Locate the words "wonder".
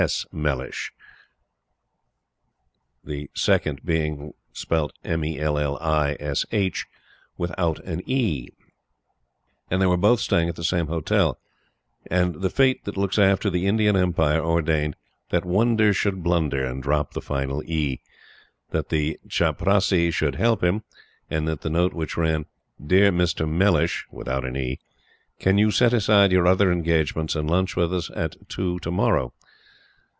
15.45-15.93